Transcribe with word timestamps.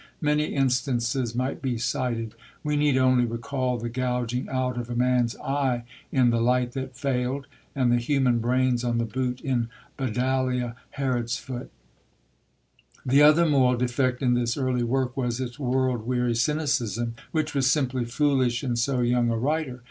Many 0.19 0.45
instances 0.55 1.35
might 1.35 1.61
be 1.61 1.77
cited; 1.77 2.33
we 2.63 2.75
need 2.75 2.97
only 2.97 3.23
recall 3.23 3.77
the 3.77 3.87
gouging 3.87 4.49
out 4.49 4.75
of 4.75 4.89
a 4.89 4.95
man's 4.95 5.37
eye 5.37 5.83
in 6.11 6.31
The 6.31 6.41
Light 6.41 6.71
that 6.71 6.97
Failed, 6.97 7.45
and 7.75 7.91
the 7.91 7.99
human 7.99 8.39
brains 8.39 8.83
on 8.83 8.97
the 8.97 9.05
boot 9.05 9.41
in 9.41 9.69
Badalia 9.99 10.73
Herodsfoot. 10.97 11.69
The 13.05 13.21
other 13.21 13.45
moral 13.45 13.77
defect 13.77 14.23
in 14.23 14.33
this 14.33 14.57
early 14.57 14.81
work 14.81 15.15
was 15.15 15.39
its 15.39 15.59
world 15.59 16.07
weary 16.07 16.33
cynicism, 16.33 17.13
which 17.31 17.53
was 17.53 17.69
simply 17.69 18.05
foolish 18.05 18.63
in 18.63 18.75
so 18.77 19.01
young 19.01 19.29
a 19.29 19.37
writer. 19.37 19.79